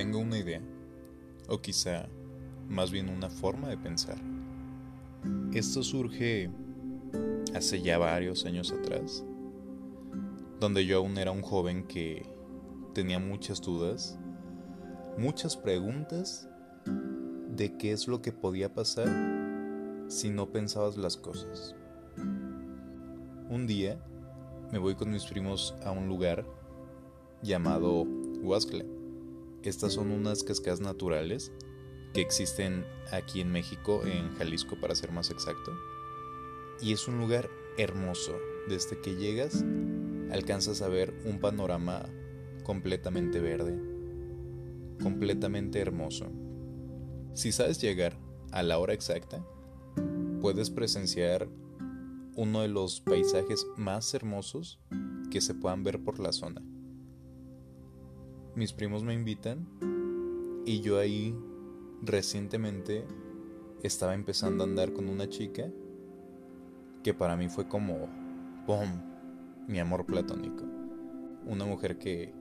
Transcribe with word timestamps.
tengo 0.00 0.18
una 0.18 0.38
idea, 0.38 0.62
o 1.46 1.60
quizá 1.60 2.08
más 2.70 2.90
bien 2.90 3.10
una 3.10 3.28
forma 3.28 3.68
de 3.68 3.76
pensar. 3.76 4.16
Esto 5.52 5.82
surge 5.82 6.50
hace 7.54 7.82
ya 7.82 7.98
varios 7.98 8.46
años 8.46 8.72
atrás, 8.72 9.22
donde 10.58 10.86
yo 10.86 10.96
aún 10.96 11.18
era 11.18 11.32
un 11.32 11.42
joven 11.42 11.86
que 11.86 12.24
tenía 12.94 13.18
muchas 13.18 13.60
dudas, 13.60 14.18
muchas 15.18 15.54
preguntas 15.54 16.48
de 17.54 17.76
qué 17.76 17.92
es 17.92 18.08
lo 18.08 18.22
que 18.22 18.32
podía 18.32 18.72
pasar 18.72 19.06
si 20.08 20.30
no 20.30 20.50
pensabas 20.50 20.96
las 20.96 21.18
cosas. 21.18 21.76
Un 23.50 23.66
día 23.66 24.02
me 24.72 24.78
voy 24.78 24.94
con 24.94 25.10
mis 25.10 25.26
primos 25.26 25.76
a 25.84 25.90
un 25.90 26.08
lugar 26.08 26.46
llamado 27.42 28.04
Huascle. 28.40 28.99
Estas 29.62 29.92
son 29.92 30.10
unas 30.10 30.42
cascadas 30.42 30.80
naturales 30.80 31.52
que 32.14 32.20
existen 32.20 32.84
aquí 33.12 33.40
en 33.40 33.52
México, 33.52 34.02
en 34.04 34.34
Jalisco 34.36 34.76
para 34.80 34.94
ser 34.94 35.12
más 35.12 35.30
exacto. 35.30 35.72
Y 36.80 36.92
es 36.92 37.06
un 37.08 37.18
lugar 37.18 37.50
hermoso. 37.76 38.36
Desde 38.68 39.00
que 39.00 39.16
llegas 39.16 39.64
alcanzas 40.30 40.80
a 40.82 40.88
ver 40.88 41.14
un 41.24 41.40
panorama 41.40 42.06
completamente 42.64 43.40
verde, 43.40 43.78
completamente 45.02 45.80
hermoso. 45.80 46.26
Si 47.34 47.52
sabes 47.52 47.80
llegar 47.80 48.18
a 48.52 48.62
la 48.62 48.78
hora 48.78 48.94
exacta, 48.94 49.44
puedes 50.40 50.70
presenciar 50.70 51.48
uno 52.34 52.62
de 52.62 52.68
los 52.68 53.00
paisajes 53.00 53.66
más 53.76 54.14
hermosos 54.14 54.78
que 55.30 55.40
se 55.40 55.54
puedan 55.54 55.82
ver 55.82 56.02
por 56.02 56.18
la 56.18 56.32
zona. 56.32 56.62
Mis 58.60 58.74
primos 58.74 59.02
me 59.02 59.14
invitan 59.14 59.66
y 60.66 60.82
yo 60.82 60.98
ahí 60.98 61.34
recientemente 62.02 63.06
estaba 63.82 64.12
empezando 64.12 64.62
a 64.62 64.66
andar 64.66 64.92
con 64.92 65.08
una 65.08 65.30
chica 65.30 65.70
que 67.02 67.14
para 67.14 67.38
mí 67.38 67.48
fue 67.48 67.68
como, 67.68 68.06
¡pum!, 68.66 68.86
mi 69.66 69.78
amor 69.78 70.04
platónico. 70.04 70.64
Una 71.46 71.64
mujer 71.64 71.96
que, 71.96 72.34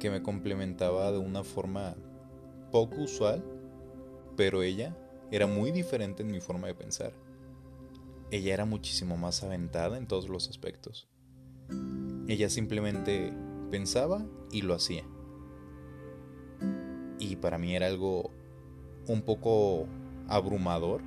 que 0.00 0.10
me 0.10 0.24
complementaba 0.24 1.12
de 1.12 1.18
una 1.18 1.44
forma 1.44 1.94
poco 2.72 3.02
usual, 3.02 3.44
pero 4.36 4.64
ella 4.64 4.98
era 5.30 5.46
muy 5.46 5.70
diferente 5.70 6.24
en 6.24 6.32
mi 6.32 6.40
forma 6.40 6.66
de 6.66 6.74
pensar. 6.74 7.12
Ella 8.32 8.54
era 8.54 8.64
muchísimo 8.64 9.16
más 9.16 9.44
aventada 9.44 9.98
en 9.98 10.08
todos 10.08 10.28
los 10.28 10.48
aspectos. 10.48 11.08
Ella 12.26 12.50
simplemente 12.50 13.32
pensaba 13.66 14.24
y 14.50 14.62
lo 14.62 14.74
hacía. 14.74 15.04
Y 17.18 17.36
para 17.36 17.58
mí 17.58 17.74
era 17.74 17.86
algo 17.86 18.30
un 19.08 19.22
poco 19.22 19.86
abrumador, 20.28 21.02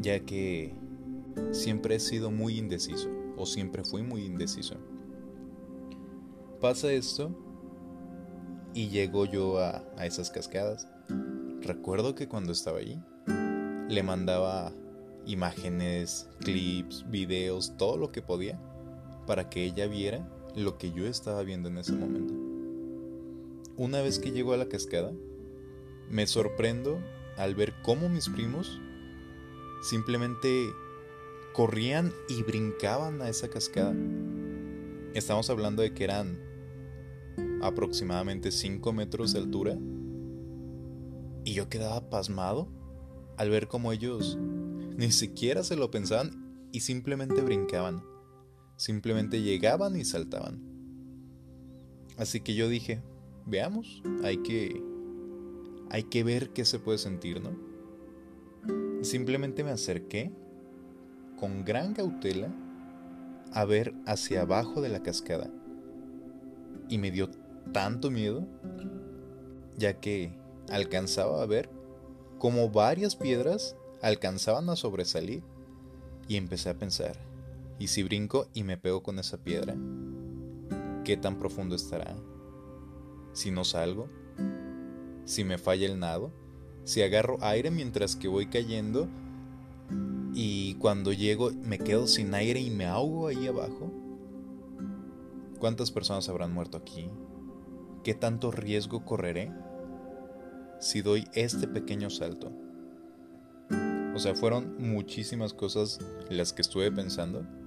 ya 0.00 0.20
que 0.20 0.74
siempre 1.52 1.96
he 1.96 2.00
sido 2.00 2.30
muy 2.30 2.58
indeciso, 2.58 3.08
o 3.36 3.46
siempre 3.46 3.84
fui 3.84 4.02
muy 4.02 4.24
indeciso. 4.24 4.76
Pasa 6.60 6.92
esto 6.92 7.30
y 8.74 8.88
llego 8.88 9.24
yo 9.24 9.58
a, 9.58 9.84
a 9.96 10.06
esas 10.06 10.30
cascadas. 10.30 10.88
Recuerdo 11.60 12.14
que 12.14 12.28
cuando 12.28 12.52
estaba 12.52 12.78
allí, 12.78 13.00
le 13.88 14.02
mandaba 14.02 14.72
imágenes, 15.26 16.28
clips, 16.40 17.04
videos, 17.10 17.76
todo 17.76 17.96
lo 17.96 18.10
que 18.12 18.22
podía 18.22 18.58
para 19.26 19.48
que 19.48 19.64
ella 19.64 19.86
viera 19.86 20.26
lo 20.56 20.78
que 20.78 20.92
yo 20.92 21.06
estaba 21.06 21.42
viendo 21.42 21.68
en 21.68 21.78
ese 21.78 21.92
momento. 21.92 22.34
Una 23.76 24.02
vez 24.02 24.18
que 24.18 24.32
llego 24.32 24.52
a 24.52 24.56
la 24.56 24.68
cascada, 24.68 25.12
me 26.10 26.26
sorprendo 26.26 26.98
al 27.36 27.54
ver 27.54 27.74
cómo 27.82 28.08
mis 28.08 28.28
primos 28.28 28.80
simplemente 29.82 30.70
corrían 31.52 32.12
y 32.28 32.42
brincaban 32.42 33.22
a 33.22 33.28
esa 33.28 33.48
cascada. 33.48 33.94
Estamos 35.14 35.50
hablando 35.50 35.82
de 35.82 35.94
que 35.94 36.04
eran 36.04 36.38
aproximadamente 37.62 38.52
5 38.52 38.92
metros 38.92 39.32
de 39.32 39.38
altura. 39.38 39.78
Y 41.44 41.54
yo 41.54 41.68
quedaba 41.68 42.10
pasmado 42.10 42.68
al 43.36 43.50
ver 43.50 43.68
cómo 43.68 43.92
ellos 43.92 44.36
ni 44.96 45.10
siquiera 45.10 45.64
se 45.64 45.76
lo 45.76 45.90
pensaban 45.90 46.68
y 46.72 46.80
simplemente 46.80 47.40
brincaban. 47.40 48.09
Simplemente 48.80 49.42
llegaban 49.42 49.94
y 49.94 50.06
saltaban. 50.06 50.58
Así 52.16 52.40
que 52.40 52.54
yo 52.54 52.66
dije, 52.66 53.02
veamos, 53.44 54.02
hay 54.24 54.38
que 54.38 54.82
hay 55.90 56.04
que 56.04 56.24
ver 56.24 56.48
qué 56.54 56.64
se 56.64 56.78
puede 56.78 56.96
sentir, 56.96 57.42
¿no? 57.42 57.50
Simplemente 59.02 59.64
me 59.64 59.70
acerqué 59.70 60.32
con 61.38 61.62
gran 61.62 61.92
cautela 61.92 62.50
a 63.52 63.66
ver 63.66 63.92
hacia 64.06 64.40
abajo 64.40 64.80
de 64.80 64.88
la 64.88 65.02
cascada. 65.02 65.50
Y 66.88 66.96
me 66.96 67.10
dio 67.10 67.28
tanto 67.74 68.10
miedo, 68.10 68.48
ya 69.76 70.00
que 70.00 70.32
alcanzaba 70.70 71.42
a 71.42 71.46
ver 71.46 71.68
como 72.38 72.70
varias 72.70 73.14
piedras 73.14 73.76
alcanzaban 74.00 74.70
a 74.70 74.76
sobresalir 74.76 75.42
y 76.28 76.36
empecé 76.36 76.70
a 76.70 76.78
pensar, 76.78 77.29
¿y 77.80 77.88
si 77.88 78.02
brinco 78.02 78.46
y 78.52 78.62
me 78.62 78.76
pego 78.76 79.02
con 79.02 79.18
esa 79.18 79.42
piedra? 79.42 79.74
¿Qué 81.02 81.16
tan 81.16 81.38
profundo 81.38 81.74
estará? 81.74 82.14
Si 83.32 83.50
no 83.50 83.64
salgo, 83.64 84.08
si 85.24 85.44
me 85.44 85.56
falla 85.56 85.86
el 85.86 85.98
nado, 85.98 86.30
si 86.84 87.00
agarro 87.00 87.38
aire 87.40 87.70
mientras 87.70 88.16
que 88.16 88.28
voy 88.28 88.46
cayendo 88.46 89.08
y 90.34 90.74
cuando 90.74 91.12
llego 91.12 91.52
me 91.52 91.78
quedo 91.78 92.06
sin 92.06 92.34
aire 92.34 92.60
y 92.60 92.70
me 92.70 92.84
ahogo 92.84 93.28
ahí 93.28 93.46
abajo. 93.46 93.90
¿Cuántas 95.58 95.90
personas 95.90 96.28
habrán 96.28 96.52
muerto 96.52 96.76
aquí? 96.76 97.08
¿Qué 98.04 98.12
tanto 98.12 98.50
riesgo 98.50 99.06
correré 99.06 99.52
si 100.80 101.00
doy 101.00 101.26
este 101.32 101.66
pequeño 101.66 102.10
salto? 102.10 102.52
O 104.14 104.18
sea, 104.18 104.34
fueron 104.34 104.76
muchísimas 104.78 105.54
cosas 105.54 105.98
las 106.28 106.52
que 106.52 106.60
estuve 106.60 106.92
pensando. 106.92 107.59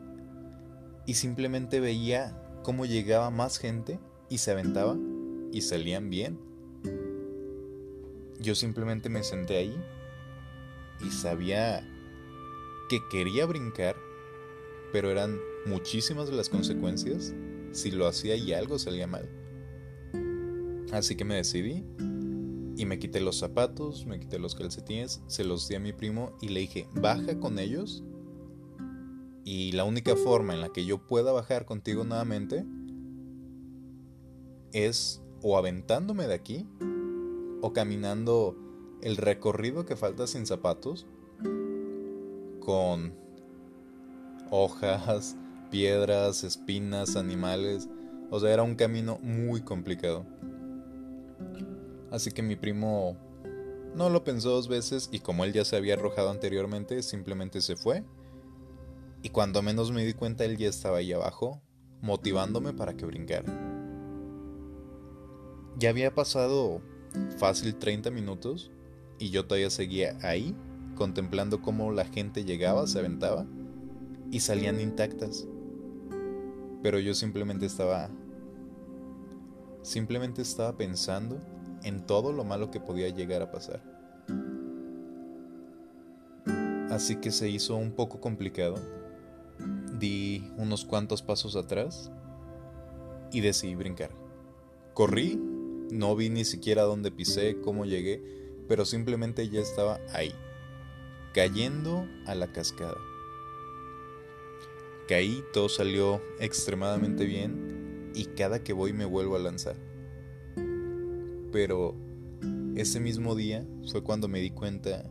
Y 1.06 1.16
simplemente 1.16 1.80
veía 1.80 2.40
cómo 2.64 2.86
llegaba 2.86 3.30
más 3.30 3.58
gente 3.58 4.00
y 4.30 4.38
se 4.38 4.52
aventaba 4.52 4.98
y 5.52 5.62
salían 5.62 6.10
bien. 6.10 6.40
Yo 8.40 8.56
simplemente 8.56 9.10
me 9.10 9.24
senté 9.24 9.58
ahí 9.58 9.78
y 11.06 11.12
sabía 11.12 11.88
que 12.90 13.00
quería 13.12 13.46
brincar, 13.46 13.96
pero 14.92 15.12
eran 15.12 15.40
muchísimas 15.66 16.30
las 16.30 16.50
consecuencias 16.50 17.34
si 17.72 17.92
lo 17.92 18.08
hacía 18.08 18.36
y 18.36 18.54
algo 18.54 18.80
salía 18.80 19.08
mal. 19.08 19.30
Así 20.92 21.16
que 21.16 21.26
me 21.26 21.36
decidí 21.36 21.84
y 22.76 22.86
me 22.86 23.00
quité 23.00 23.20
los 23.20 23.38
zapatos, 23.38 24.06
me 24.06 24.20
quité 24.20 24.40
los 24.40 24.56
calcetines, 24.56 25.22
se 25.28 25.44
los 25.44 25.68
di 25.68 25.76
a 25.76 25.80
mi 25.80 25.94
primo 25.94 26.38
y 26.42 26.50
le 26.50 26.62
dije, 26.62 26.88
baja 26.94 27.40
con 27.40 27.60
ellos. 27.60 28.04
Y 29.44 29.74
la 29.74 29.84
única 29.84 30.16
forma 30.16 30.54
en 30.54 30.62
la 30.62 30.70
que 30.70 30.86
yo 30.86 31.06
pueda 31.06 31.32
bajar 31.32 31.66
contigo 31.66 32.04
nuevamente 32.04 32.66
es 34.72 35.22
o 35.42 35.58
aventándome 35.58 36.28
de 36.28 36.34
aquí 36.34 36.68
o 37.62 37.74
caminando 37.74 38.56
el 39.02 39.18
recorrido 39.18 39.86
que 39.86 39.96
falta 39.96 40.28
sin 40.28 40.46
zapatos 40.46 41.06
con 42.62 43.14
hojas, 44.50 45.36
piedras, 45.70 46.44
espinas, 46.44 47.16
animales. 47.16 47.90
O 48.30 48.40
sea, 48.40 48.54
era 48.54 48.64
un 48.64 48.76
camino 48.76 49.20
muy 49.22 49.62
complicado. 49.62 50.26
Así 52.12 52.32
que 52.32 52.42
mi 52.42 52.56
primo 52.56 53.18
no 53.96 54.10
lo 54.10 54.24
pensó 54.24 54.52
dos 54.52 54.68
veces 54.68 55.10
y 55.12 55.20
como 55.20 55.44
él 55.44 55.54
ya 55.54 55.66
se 55.66 55.76
había 55.76 55.96
arrojado 55.96 56.30
anteriormente, 56.30 57.02
simplemente 57.04 57.62
se 57.62 57.76
fue. 57.76 58.04
Y 59.24 59.30
cuando 59.30 59.62
menos 59.62 59.92
me 59.94 60.06
di 60.06 60.14
cuenta, 60.14 60.44
él 60.44 60.58
ya 60.58 60.68
estaba 60.68 60.98
ahí 60.98 61.14
abajo, 61.14 61.62
motivándome 62.02 62.74
para 62.74 62.96
que 62.96 63.06
brincara. 63.06 63.46
Ya 65.80 65.90
había 65.90 66.14
pasado 66.14 66.82
fácil 67.38 67.76
30 67.76 68.12
minutos 68.12 68.70
y 69.20 69.30
yo 69.30 69.46
todavía 69.46 69.70
seguía 69.70 70.18
ahí, 70.22 70.54
contemplando 70.96 71.62
cómo 71.62 71.94
la 71.94 72.04
gente 72.04 72.44
llegaba, 72.44 72.86
se 72.86 73.00
aventaba 73.00 73.46
y 74.30 74.42
salían 74.42 74.82
intactas. 74.82 75.48
Pero 76.82 77.00
yo 77.00 77.14
simplemente 77.14 77.66
estaba... 77.66 78.10
Simplemente 79.84 80.42
estaba 80.42 80.76
pensando 80.76 81.40
en 81.84 82.06
todo 82.06 82.34
lo 82.34 82.44
malo 82.44 82.72
que 82.72 82.82
podía 82.82 83.08
llegar 83.08 83.42
a 83.42 83.52
pasar. 83.52 83.82
Así 86.90 87.16
que 87.16 87.32
se 87.32 87.50
hizo 87.50 87.78
un 87.78 87.94
poco 87.94 88.20
complicado. 88.20 88.76
Di 90.00 90.52
unos 90.58 90.86
cuantos 90.86 91.22
pasos 91.22 91.56
atrás 91.56 92.12
y 93.32 93.42
decidí 93.42 93.76
brincar. 93.76 94.12
Corrí 94.94 95.40
No 95.92 96.16
vi 96.16 96.30
ni 96.30 96.44
siquiera 96.44 96.84
dónde 96.84 97.12
pisé, 97.12 97.60
cómo 97.62 97.86
llegué, 97.86 98.20
pero 98.68 98.84
simplemente 98.84 99.48
ya 99.50 99.62
estaba 99.62 100.00
ahí, 100.12 100.34
cayendo 101.36 102.08
a 102.26 102.34
la 102.34 102.52
cascada. 102.52 102.98
Caí, 105.08 105.44
todo 105.54 105.70
salió 105.70 106.20
extremadamente 106.40 107.26
bien 107.26 108.12
y 108.16 108.26
cada 108.26 108.64
que 108.64 108.74
voy 108.74 108.92
me 108.92 109.06
vuelvo 109.06 109.36
a 109.36 109.40
lanzar. 109.40 109.76
Pero 111.52 111.96
ese 112.76 113.00
mismo 113.00 113.36
día 113.36 113.68
fue 113.92 114.02
cuando 114.02 114.28
me 114.28 114.40
di 114.40 114.50
cuenta 114.50 115.04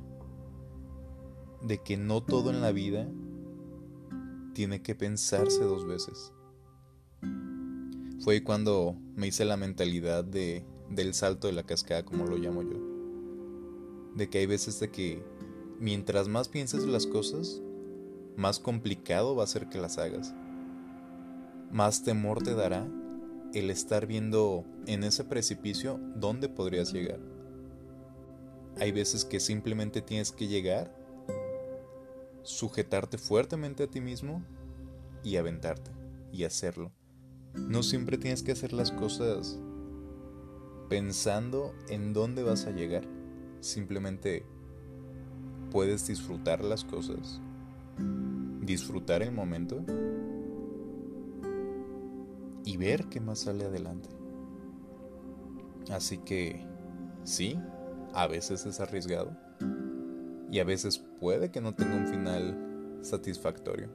de 1.60 1.78
que 1.78 1.96
no 1.96 2.22
todo 2.24 2.50
en 2.50 2.60
la 2.60 2.72
vida 2.72 3.08
tiene 4.52 4.82
que 4.82 4.94
pensarse 4.94 5.62
dos 5.64 5.86
veces. 5.86 6.32
Fue 8.20 8.44
cuando 8.44 8.96
me 9.16 9.26
hice 9.26 9.44
la 9.44 9.56
mentalidad 9.56 10.24
de, 10.24 10.64
del 10.90 11.14
salto 11.14 11.48
de 11.48 11.54
la 11.54 11.64
cascada, 11.64 12.04
como 12.04 12.24
lo 12.24 12.36
llamo 12.36 12.62
yo. 12.62 12.78
De 14.14 14.28
que 14.28 14.38
hay 14.38 14.46
veces 14.46 14.78
de 14.78 14.90
que 14.90 15.22
mientras 15.80 16.28
más 16.28 16.48
pienses 16.48 16.84
las 16.84 17.06
cosas, 17.06 17.60
más 18.36 18.58
complicado 18.58 19.34
va 19.34 19.44
a 19.44 19.48
ser 19.48 19.68
que 19.68 19.78
las 19.80 19.98
hagas. 19.98 20.34
Más 21.70 22.04
temor 22.04 22.42
te 22.42 22.54
dará 22.54 22.86
el 23.54 23.70
estar 23.70 24.06
viendo 24.06 24.64
en 24.86 25.04
ese 25.04 25.24
precipicio 25.24 25.98
dónde 26.14 26.48
podrías 26.48 26.92
llegar. 26.92 27.18
Hay 28.78 28.92
veces 28.92 29.24
que 29.24 29.40
simplemente 29.40 30.00
tienes 30.00 30.32
que 30.32 30.46
llegar, 30.46 30.94
sujetarte 32.42 33.18
fuertemente 33.18 33.84
a 33.84 33.86
ti 33.86 34.00
mismo 34.00 34.42
y 35.22 35.36
aventarte 35.36 35.90
y 36.32 36.44
hacerlo. 36.44 36.92
No 37.54 37.82
siempre 37.82 38.18
tienes 38.18 38.42
que 38.42 38.52
hacer 38.52 38.72
las 38.72 38.90
cosas 38.90 39.58
pensando 40.88 41.74
en 41.88 42.12
dónde 42.12 42.42
vas 42.42 42.66
a 42.66 42.70
llegar. 42.70 43.04
Simplemente 43.60 44.44
puedes 45.70 46.06
disfrutar 46.06 46.64
las 46.64 46.84
cosas, 46.84 47.40
disfrutar 48.60 49.22
el 49.22 49.32
momento 49.32 49.84
y 52.64 52.76
ver 52.76 53.06
qué 53.06 53.20
más 53.20 53.40
sale 53.40 53.64
adelante. 53.64 54.08
Así 55.90 56.18
que 56.18 56.64
sí, 57.24 57.58
a 58.14 58.26
veces 58.26 58.66
es 58.66 58.80
arriesgado 58.80 59.36
y 60.52 60.60
a 60.60 60.64
veces 60.64 61.02
puede 61.18 61.50
que 61.50 61.62
no 61.62 61.74
tenga 61.74 61.96
un 61.96 62.06
final 62.06 62.98
satisfactorio. 63.00 63.88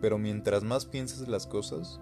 Pero 0.00 0.18
mientras 0.18 0.64
más 0.64 0.86
pienses 0.86 1.28
las 1.28 1.46
cosas, 1.46 2.00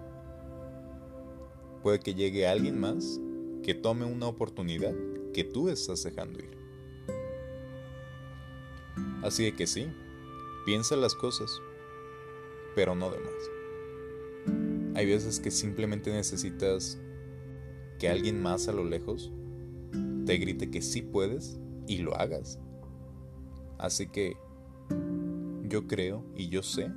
puede 1.83 1.99
que 1.99 2.15
llegue 2.15 2.47
alguien 2.47 2.79
más 2.79 3.19
que 3.61 3.73
tome 3.73 4.05
una 4.05 4.27
oportunidad 4.27 4.93
que 5.33 5.43
tú 5.43 5.67
estás 5.67 6.01
dejando 6.01 6.39
ir. 6.39 6.57
Así 9.21 9.51
que 9.51 9.67
sí, 9.67 9.87
piensa 10.65 10.95
las 10.95 11.13
cosas, 11.13 11.51
pero 12.73 12.95
no 12.95 13.11
de 13.11 13.19
más. 13.19 14.95
Hay 14.95 15.07
veces 15.07 15.41
que 15.41 15.51
simplemente 15.51 16.09
necesitas 16.09 16.97
que 17.99 18.07
alguien 18.07 18.41
más 18.41 18.69
a 18.69 18.71
lo 18.71 18.85
lejos 18.85 19.29
te 20.25 20.37
grite 20.37 20.71
que 20.71 20.81
sí 20.81 21.01
puedes 21.01 21.59
y 21.87 21.99
lo 21.99 22.15
hagas. 22.15 22.59
Así 23.77 24.07
que 24.07 24.35
yo 25.67 25.87
creo 25.87 26.23
y 26.35 26.49
yo 26.49 26.63
sé 26.63 26.91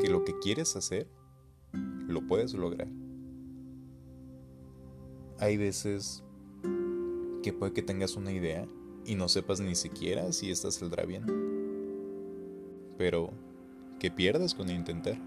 que 0.00 0.08
lo 0.08 0.24
que 0.24 0.38
quieres 0.40 0.76
hacer 0.76 1.08
lo 2.06 2.26
puedes 2.26 2.54
lograr. 2.54 2.88
Hay 5.38 5.56
veces 5.56 6.24
que 7.42 7.52
puede 7.52 7.72
que 7.72 7.82
tengas 7.82 8.16
una 8.16 8.32
idea 8.32 8.66
y 9.06 9.14
no 9.14 9.28
sepas 9.28 9.60
ni 9.60 9.74
siquiera 9.74 10.32
si 10.32 10.50
esta 10.50 10.70
saldrá 10.70 11.04
bien. 11.04 11.24
Pero, 12.98 13.30
¿qué 13.98 14.10
pierdes 14.10 14.54
con 14.54 14.70
intentar? 14.70 15.18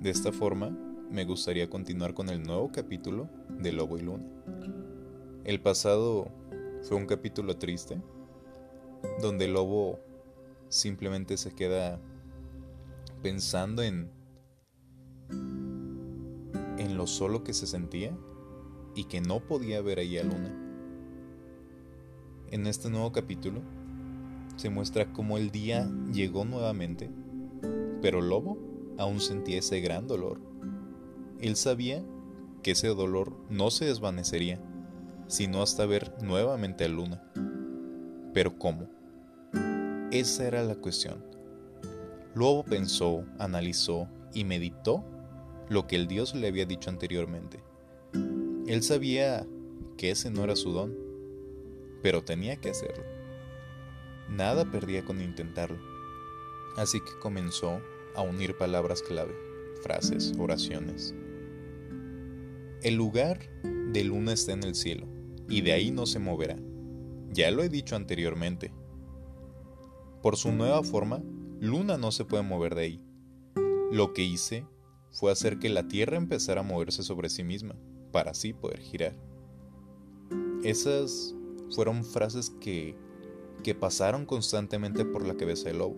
De 0.00 0.10
esta 0.10 0.32
forma, 0.32 0.70
me 1.10 1.24
gustaría 1.24 1.68
continuar 1.68 2.14
con 2.14 2.28
el 2.28 2.42
nuevo 2.42 2.70
capítulo 2.72 3.28
de 3.58 3.72
Lobo 3.72 3.98
y 3.98 4.02
Luna. 4.02 4.24
El 5.44 5.60
pasado 5.60 6.30
fue 6.84 6.98
un 6.98 7.06
capítulo 7.06 7.56
triste, 7.56 7.98
donde 9.22 9.46
el 9.46 9.54
lobo 9.54 10.00
simplemente 10.68 11.38
se 11.38 11.54
queda 11.54 11.98
pensando 13.22 13.82
en 13.82 14.10
en 16.76 16.98
lo 16.98 17.06
solo 17.06 17.42
que 17.42 17.54
se 17.54 17.66
sentía 17.66 18.14
y 18.94 19.04
que 19.04 19.22
no 19.22 19.40
podía 19.40 19.80
ver 19.80 19.98
ahí 19.98 20.18
a 20.18 20.24
Luna. 20.24 20.54
En 22.50 22.66
este 22.66 22.90
nuevo 22.90 23.12
capítulo 23.12 23.62
se 24.56 24.68
muestra 24.68 25.10
cómo 25.12 25.38
el 25.38 25.50
día 25.50 25.90
llegó 26.12 26.44
nuevamente, 26.44 27.10
pero 28.02 28.20
Lobo 28.20 28.58
aún 28.98 29.20
sentía 29.20 29.60
ese 29.60 29.80
gran 29.80 30.06
dolor. 30.06 30.38
Él 31.40 31.56
sabía 31.56 32.04
que 32.62 32.72
ese 32.72 32.88
dolor 32.88 33.34
no 33.48 33.70
se 33.70 33.86
desvanecería 33.86 34.60
sino 35.26 35.62
hasta 35.62 35.86
ver 35.86 36.12
nuevamente 36.22 36.84
a 36.84 36.88
Luna. 36.88 37.22
Pero 38.32 38.58
¿cómo? 38.58 38.88
Esa 40.10 40.46
era 40.46 40.62
la 40.62 40.76
cuestión. 40.76 41.24
Luego 42.34 42.64
pensó, 42.64 43.24
analizó 43.38 44.08
y 44.32 44.44
meditó 44.44 45.04
lo 45.68 45.86
que 45.86 45.96
el 45.96 46.08
Dios 46.08 46.34
le 46.34 46.48
había 46.48 46.66
dicho 46.66 46.90
anteriormente. 46.90 47.62
Él 48.66 48.82
sabía 48.82 49.46
que 49.96 50.10
ese 50.10 50.30
no 50.30 50.42
era 50.44 50.56
su 50.56 50.72
don, 50.72 50.94
pero 52.02 52.24
tenía 52.24 52.56
que 52.56 52.70
hacerlo. 52.70 53.04
Nada 54.28 54.70
perdía 54.70 55.04
con 55.04 55.20
intentarlo. 55.20 55.78
Así 56.76 56.98
que 57.00 57.18
comenzó 57.20 57.80
a 58.16 58.22
unir 58.22 58.56
palabras 58.56 59.02
clave, 59.02 59.34
frases, 59.82 60.32
oraciones. 60.38 61.14
El 62.82 62.96
lugar 62.96 63.38
de 63.62 64.04
Luna 64.04 64.32
está 64.32 64.52
en 64.52 64.64
el 64.64 64.74
cielo 64.74 65.13
y 65.48 65.60
de 65.60 65.72
ahí 65.72 65.90
no 65.90 66.06
se 66.06 66.18
moverá. 66.18 66.56
Ya 67.30 67.50
lo 67.50 67.62
he 67.62 67.68
dicho 67.68 67.96
anteriormente. 67.96 68.72
Por 70.22 70.36
su 70.36 70.52
nueva 70.52 70.82
forma, 70.82 71.22
Luna 71.60 71.98
no 71.98 72.12
se 72.12 72.24
puede 72.24 72.42
mover 72.42 72.74
de 72.74 72.82
ahí. 72.82 73.02
Lo 73.90 74.12
que 74.12 74.22
hice 74.22 74.66
fue 75.10 75.30
hacer 75.30 75.58
que 75.58 75.68
la 75.68 75.86
Tierra 75.86 76.16
empezara 76.16 76.60
a 76.60 76.64
moverse 76.64 77.02
sobre 77.02 77.28
sí 77.28 77.44
misma, 77.44 77.76
para 78.10 78.32
así 78.32 78.52
poder 78.52 78.80
girar. 78.80 79.16
Esas 80.62 81.34
fueron 81.70 82.04
frases 82.04 82.50
que, 82.60 82.96
que 83.62 83.74
pasaron 83.74 84.26
constantemente 84.26 85.04
por 85.04 85.26
la 85.26 85.36
cabeza 85.36 85.68
del 85.68 85.78
lobo, 85.78 85.96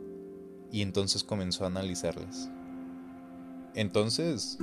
y 0.73 0.83
entonces 0.83 1.25
comenzó 1.25 1.65
a 1.65 1.69
analizarlas. 1.69 2.51
Entonces, 3.75 4.59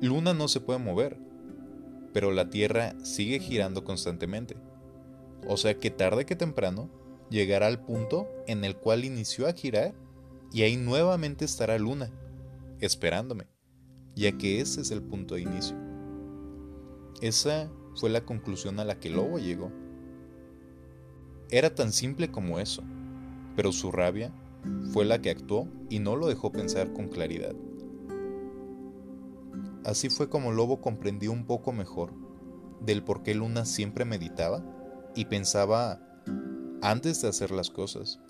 Luna 0.00 0.34
no 0.34 0.48
se 0.48 0.60
puede 0.60 0.78
mover, 0.78 1.18
pero 2.12 2.30
la 2.32 2.50
Tierra 2.50 2.94
sigue 3.02 3.38
girando 3.38 3.84
constantemente. 3.84 4.56
O 5.46 5.56
sea 5.56 5.78
que 5.78 5.90
tarde 5.90 6.24
que 6.24 6.36
temprano 6.36 6.90
llegará 7.30 7.66
al 7.66 7.84
punto 7.84 8.28
en 8.46 8.64
el 8.64 8.76
cual 8.76 9.04
inició 9.04 9.48
a 9.48 9.52
girar 9.52 9.94
y 10.52 10.62
ahí 10.62 10.76
nuevamente 10.76 11.44
estará 11.44 11.78
Luna, 11.78 12.10
esperándome, 12.80 13.46
ya 14.14 14.32
que 14.32 14.60
ese 14.60 14.82
es 14.82 14.90
el 14.90 15.02
punto 15.02 15.34
de 15.34 15.42
inicio. 15.42 15.76
Esa 17.20 17.70
fue 17.96 18.10
la 18.10 18.24
conclusión 18.24 18.78
a 18.78 18.84
la 18.84 18.98
que 18.98 19.10
Lobo 19.10 19.38
llegó. 19.38 19.72
Era 21.50 21.74
tan 21.74 21.92
simple 21.92 22.30
como 22.30 22.58
eso, 22.58 22.82
pero 23.56 23.72
su 23.72 23.90
rabia 23.90 24.32
fue 24.92 25.04
la 25.04 25.20
que 25.20 25.30
actuó 25.30 25.68
y 25.88 25.98
no 25.98 26.16
lo 26.16 26.26
dejó 26.26 26.52
pensar 26.52 26.92
con 26.92 27.08
claridad. 27.08 27.54
Así 29.84 30.08
fue 30.10 30.28
como 30.28 30.52
Lobo 30.52 30.80
comprendió 30.80 31.32
un 31.32 31.46
poco 31.46 31.72
mejor 31.72 32.12
del 32.80 33.02
por 33.02 33.22
qué 33.22 33.34
Luna 33.34 33.64
siempre 33.64 34.04
meditaba 34.04 34.62
y 35.14 35.26
pensaba 35.26 36.00
antes 36.82 37.22
de 37.22 37.28
hacer 37.28 37.50
las 37.50 37.70
cosas. 37.70 38.20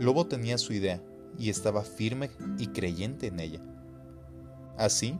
Lobo 0.00 0.26
tenía 0.26 0.58
su 0.58 0.72
idea 0.72 1.02
y 1.38 1.50
estaba 1.50 1.82
firme 1.82 2.30
y 2.58 2.68
creyente 2.68 3.26
en 3.26 3.40
ella. 3.40 3.60
Así 4.76 5.18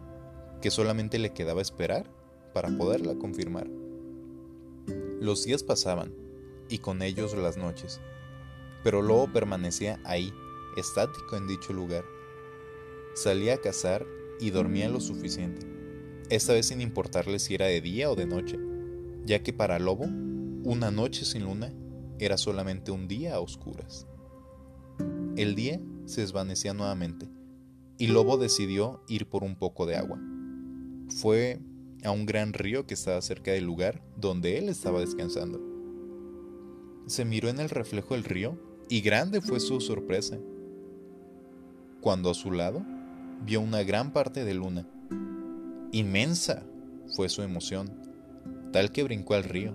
que 0.61 0.71
solamente 0.71 1.19
le 1.19 1.33
quedaba 1.33 1.63
esperar 1.63 2.11
para 2.53 2.71
poderla 2.77 3.15
confirmar. 3.17 3.69
Los 5.21 5.45
días 5.45 5.63
pasaban 5.63 6.13
y 6.69 6.79
con 6.79 7.03
ellos 7.03 7.37
las 7.37 7.57
noches, 7.57 8.01
pero 8.83 9.03
Lobo 9.03 9.33
permanecía 9.33 10.01
ahí, 10.05 10.33
estático 10.77 11.37
en 11.37 11.47
dicho 11.47 11.73
lugar. 11.73 12.05
Salía 13.15 13.55
a 13.55 13.59
cazar 13.59 14.07
y 14.41 14.51
dormía 14.51 14.89
lo 14.89 15.01
suficiente, 15.01 15.67
esta 16.31 16.53
vez 16.53 16.67
sin 16.67 16.81
importarle 16.81 17.39
si 17.39 17.55
era 17.55 17.67
de 17.67 17.81
día 17.81 18.11
o 18.11 18.17
de 18.17 18.27
noche, 18.27 18.59
ya 19.25 19.43
que 19.43 19.53
para 19.53 19.79
Lobo, 19.79 20.07
una 20.65 20.91
noche 20.91 21.25
sin 21.25 21.45
luna 21.45 21.73
era 22.19 22.39
solamente 22.39 22.91
un 22.91 23.09
día 23.09 23.35
a 23.35 23.41
oscuras. 23.41 24.07
El 25.37 25.55
día 25.55 25.81
se 26.07 26.21
desvanecía 26.21 26.75
nuevamente 26.75 27.29
y 27.99 28.07
Lobo 28.09 28.37
decidió 28.37 29.03
ir 29.09 29.27
por 29.29 29.45
un 29.45 29.57
poco 29.57 29.87
de 29.87 29.97
agua. 29.97 30.21
Fue 31.09 31.61
a 32.05 32.11
un 32.11 32.27
gran 32.27 32.53
río 32.53 32.87
que 32.87 32.95
estaba 32.95 33.21
cerca 33.23 33.53
del 33.53 33.65
lugar 33.65 34.03
donde 34.17 34.59
él 34.59 34.69
estaba 34.69 35.01
descansando. 35.01 35.61
Se 37.07 37.25
miró 37.25 37.49
en 37.49 37.61
el 37.61 37.69
reflejo 37.69 38.15
del 38.15 38.25
río 38.25 38.59
y 38.89 39.01
grande 39.01 39.41
fue 39.41 39.61
su 39.61 39.81
sorpresa, 39.81 40.39
cuando 42.01 42.31
a 42.31 42.35
su 42.35 42.51
lado 42.51 42.85
vio 43.45 43.61
una 43.61 43.83
gran 43.83 44.13
parte 44.13 44.45
de 44.45 44.55
luna. 44.55 44.87
Inmensa 45.93 46.65
fue 47.15 47.29
su 47.29 47.43
emoción, 47.43 47.91
tal 48.73 48.91
que 48.91 49.03
brincó 49.03 49.35
al 49.35 49.45
río. 49.45 49.75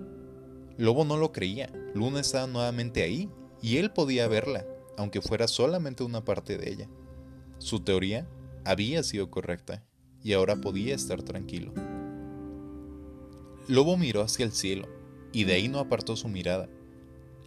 Lobo 0.76 1.04
no 1.04 1.16
lo 1.16 1.32
creía, 1.32 1.70
Luna 1.94 2.20
estaba 2.20 2.46
nuevamente 2.46 3.02
ahí 3.02 3.28
y 3.62 3.76
él 3.76 3.92
podía 3.92 4.28
verla, 4.28 4.66
aunque 4.96 5.20
fuera 5.20 5.48
solamente 5.48 6.04
una 6.04 6.24
parte 6.24 6.56
de 6.56 6.70
ella. 6.70 6.88
Su 7.58 7.80
teoría 7.80 8.26
había 8.64 9.02
sido 9.02 9.30
correcta 9.30 9.82
y 10.22 10.32
ahora 10.32 10.56
podía 10.56 10.94
estar 10.94 11.22
tranquilo. 11.22 11.72
Lobo 13.68 13.96
miró 13.96 14.22
hacia 14.22 14.44
el 14.44 14.52
cielo 14.52 14.88
y 15.32 15.44
de 15.44 15.54
ahí 15.54 15.68
no 15.68 15.78
apartó 15.78 16.16
su 16.16 16.28
mirada. 16.28 16.68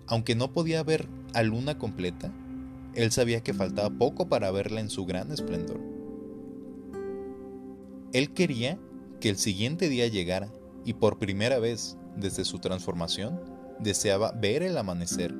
Aunque 0.07 0.35
no 0.35 0.51
podía 0.53 0.83
ver 0.83 1.07
a 1.33 1.43
Luna 1.43 1.77
completa, 1.77 2.33
él 2.95 3.11
sabía 3.11 3.41
que 3.41 3.53
faltaba 3.53 3.89
poco 3.89 4.29
para 4.29 4.51
verla 4.51 4.79
en 4.79 4.89
su 4.89 5.05
gran 5.05 5.31
esplendor. 5.31 5.92
Él 8.13 8.31
quería 8.33 8.79
que 9.19 9.29
el 9.29 9.37
siguiente 9.37 9.89
día 9.89 10.07
llegara 10.07 10.51
y 10.85 10.93
por 10.93 11.17
primera 11.17 11.57
vez 11.57 11.97
desde 12.15 12.45
su 12.45 12.59
transformación 12.59 13.41
deseaba 13.79 14.31
ver 14.31 14.61
el 14.61 14.77
amanecer. 14.77 15.33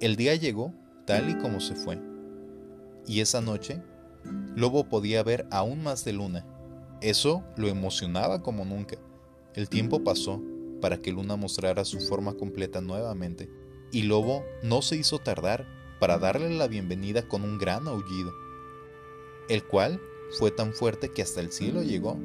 El 0.00 0.16
día 0.16 0.34
llegó 0.34 0.74
tal 1.06 1.30
y 1.30 1.38
como 1.38 1.58
se 1.58 1.74
fue. 1.74 1.98
Y 3.06 3.20
esa 3.20 3.40
noche, 3.40 3.82
Lobo 4.54 4.88
podía 4.88 5.22
ver 5.22 5.46
aún 5.50 5.82
más 5.82 6.04
de 6.04 6.12
Luna. 6.12 6.46
Eso 7.00 7.44
lo 7.56 7.68
emocionaba 7.68 8.42
como 8.42 8.66
nunca. 8.66 8.98
El 9.54 9.70
tiempo 9.70 10.04
pasó 10.04 10.42
para 10.82 10.98
que 10.98 11.12
Luna 11.12 11.36
mostrara 11.36 11.86
su 11.86 12.00
forma 12.00 12.34
completa 12.34 12.82
nuevamente, 12.82 13.48
y 13.90 14.02
Lobo 14.02 14.44
no 14.62 14.82
se 14.82 14.96
hizo 14.96 15.18
tardar 15.18 15.66
para 15.98 16.18
darle 16.18 16.50
la 16.50 16.66
bienvenida 16.66 17.26
con 17.26 17.42
un 17.42 17.56
gran 17.56 17.88
aullido, 17.88 18.32
el 19.48 19.64
cual 19.64 19.98
fue 20.38 20.50
tan 20.50 20.72
fuerte 20.72 21.10
que 21.12 21.22
hasta 21.22 21.40
el 21.40 21.52
cielo 21.52 21.82
llegó, 21.82 22.18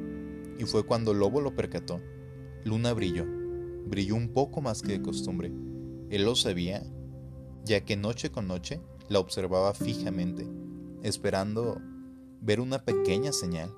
y 0.58 0.64
fue 0.64 0.84
cuando 0.84 1.14
Lobo 1.14 1.40
lo 1.40 1.54
percató. 1.54 2.00
Luna 2.64 2.92
brilló, 2.92 3.26
brilló 3.86 4.14
un 4.14 4.28
poco 4.28 4.60
más 4.60 4.82
que 4.82 4.92
de 4.92 5.02
costumbre. 5.02 5.52
Él 6.10 6.24
lo 6.24 6.36
sabía, 6.36 6.82
ya 7.64 7.84
que 7.84 7.96
noche 7.96 8.30
con 8.30 8.46
noche 8.46 8.80
la 9.08 9.18
observaba 9.18 9.74
fijamente, 9.74 10.46
esperando 11.02 11.80
ver 12.40 12.60
una 12.60 12.84
pequeña 12.84 13.32
señal. 13.32 13.74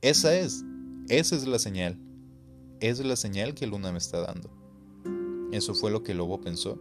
Esa 0.00 0.36
es, 0.36 0.64
esa 1.08 1.36
es 1.36 1.46
la 1.46 1.58
señal. 1.58 1.98
Es 2.80 3.04
la 3.04 3.16
señal 3.16 3.54
que 3.54 3.66
Luna 3.66 3.92
me 3.92 3.98
está 3.98 4.20
dando. 4.20 4.50
Eso 5.52 5.74
fue 5.74 5.90
lo 5.90 6.02
que 6.02 6.14
Lobo 6.14 6.40
pensó. 6.40 6.80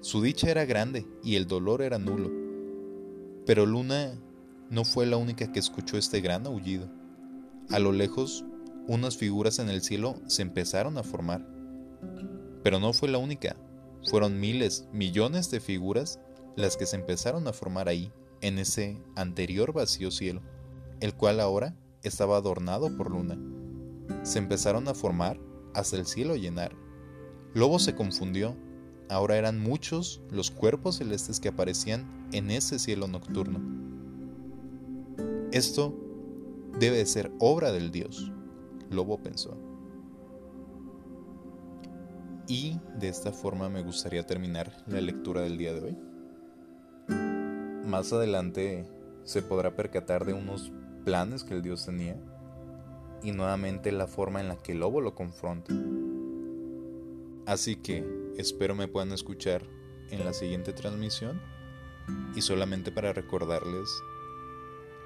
Su 0.00 0.22
dicha 0.22 0.50
era 0.50 0.64
grande 0.64 1.06
y 1.22 1.36
el 1.36 1.46
dolor 1.46 1.82
era 1.82 1.98
nulo. 1.98 2.30
Pero 3.44 3.66
Luna 3.66 4.14
no 4.70 4.84
fue 4.84 5.04
la 5.04 5.16
única 5.16 5.50
que 5.50 5.58
escuchó 5.58 5.98
este 5.98 6.20
gran 6.20 6.46
aullido. 6.46 6.88
A 7.70 7.80
lo 7.80 7.90
lejos, 7.90 8.44
unas 8.86 9.16
figuras 9.16 9.58
en 9.58 9.68
el 9.68 9.82
cielo 9.82 10.14
se 10.26 10.42
empezaron 10.42 10.96
a 10.96 11.02
formar. 11.02 11.44
Pero 12.62 12.78
no 12.78 12.92
fue 12.92 13.08
la 13.08 13.18
única. 13.18 13.56
Fueron 14.08 14.38
miles, 14.38 14.88
millones 14.92 15.50
de 15.50 15.60
figuras 15.60 16.20
las 16.56 16.76
que 16.76 16.86
se 16.86 16.96
empezaron 16.96 17.48
a 17.48 17.52
formar 17.52 17.88
ahí, 17.88 18.12
en 18.42 18.58
ese 18.58 19.02
anterior 19.16 19.72
vacío 19.72 20.10
cielo, 20.10 20.40
el 21.00 21.14
cual 21.14 21.40
ahora 21.40 21.76
estaba 22.02 22.36
adornado 22.36 22.96
por 22.96 23.10
luna. 23.10 23.38
Se 24.22 24.38
empezaron 24.38 24.86
a 24.88 24.94
formar 24.94 25.38
hasta 25.74 25.96
el 25.96 26.06
cielo 26.06 26.36
llenar. 26.36 26.76
Lobo 27.54 27.78
se 27.80 27.94
confundió. 27.96 28.56
Ahora 29.08 29.36
eran 29.36 29.58
muchos 29.58 30.22
los 30.30 30.52
cuerpos 30.52 30.98
celestes 30.98 31.40
que 31.40 31.48
aparecían 31.48 32.28
en 32.32 32.52
ese 32.52 32.78
cielo 32.78 33.08
nocturno. 33.08 33.89
Esto 35.52 35.92
debe 36.78 36.98
de 36.98 37.06
ser 37.06 37.32
obra 37.40 37.72
del 37.72 37.90
Dios, 37.90 38.30
Lobo 38.88 39.20
pensó. 39.20 39.56
Y 42.46 42.78
de 43.00 43.08
esta 43.08 43.32
forma 43.32 43.68
me 43.68 43.82
gustaría 43.82 44.24
terminar 44.24 44.72
la 44.86 45.00
lectura 45.00 45.40
del 45.40 45.58
día 45.58 45.74
de 45.74 45.80
hoy. 45.80 45.98
Más 47.84 48.12
adelante 48.12 48.86
se 49.24 49.42
podrá 49.42 49.74
percatar 49.74 50.24
de 50.24 50.34
unos 50.34 50.72
planes 51.04 51.42
que 51.42 51.54
el 51.54 51.62
Dios 51.62 51.84
tenía 51.84 52.16
y 53.22 53.32
nuevamente 53.32 53.90
la 53.90 54.06
forma 54.06 54.40
en 54.40 54.48
la 54.48 54.56
que 54.56 54.70
el 54.72 54.80
lobo 54.80 55.00
lo 55.00 55.16
confronta. 55.16 55.74
Así 57.46 57.74
que 57.74 58.06
espero 58.36 58.76
me 58.76 58.86
puedan 58.86 59.10
escuchar 59.10 59.64
en 60.10 60.24
la 60.24 60.32
siguiente 60.32 60.72
transmisión 60.72 61.40
y 62.36 62.40
solamente 62.42 62.92
para 62.92 63.12
recordarles 63.12 63.88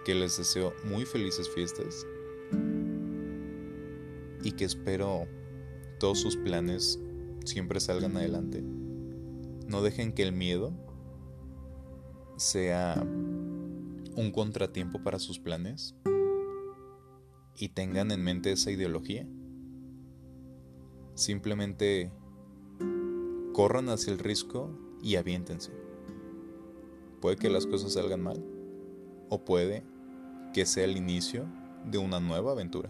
que 0.05 0.15
les 0.15 0.37
deseo 0.37 0.75
muy 0.85 1.05
felices 1.07 1.49
fiestas 1.49 2.07
y 4.43 4.53
que 4.53 4.65
espero 4.65 5.27
todos 5.99 6.21
sus 6.21 6.37
planes 6.37 7.01
siempre 7.45 7.81
salgan 7.81 8.17
adelante. 8.17 8.63
No 9.67 9.83
dejen 9.83 10.13
que 10.13 10.23
el 10.23 10.33
miedo 10.33 10.73
sea 12.37 13.03
un 13.03 14.31
contratiempo 14.33 15.03
para 15.03 15.19
sus 15.19 15.39
planes 15.39 15.95
y 17.57 17.71
tengan 17.71 18.11
en 18.11 18.23
mente 18.23 18.53
esa 18.53 18.71
ideología. 18.71 19.27
Simplemente 21.15 22.13
corran 23.53 23.89
hacia 23.89 24.13
el 24.13 24.19
risco 24.19 24.71
y 25.03 25.17
aviéntense. 25.17 25.73
Puede 27.21 27.37
que 27.37 27.49
las 27.49 27.67
cosas 27.67 27.95
salgan 27.95 28.23
mal 28.23 28.45
o 29.31 29.45
puede 29.45 29.94
que 30.55 30.65
sea 30.65 30.85
el 30.85 30.97
inicio 30.97 31.45
de 31.85 31.99
una 31.99 32.21
nueva 32.21 32.53
aventura. 32.53 32.89